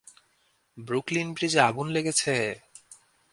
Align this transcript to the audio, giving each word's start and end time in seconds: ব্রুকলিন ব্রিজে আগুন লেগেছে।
ব্রুকলিন 0.77 1.27
ব্রিজে 1.33 1.59
আগুন 1.59 1.87
লেগেছে। 1.87 2.35